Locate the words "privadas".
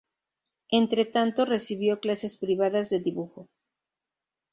2.35-2.89